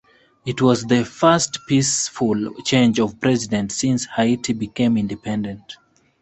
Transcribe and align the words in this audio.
It 0.47 0.63
was 0.63 0.81
the 0.83 1.05
first 1.05 1.59
peaceful 1.69 2.55
change 2.63 2.99
of 2.99 3.19
president 3.19 3.71
since 3.71 4.05
Haiti 4.05 4.53
became 4.53 4.97
independent. 4.97 5.77